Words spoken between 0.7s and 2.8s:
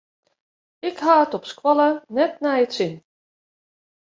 Ik ha it op skoalle net nei it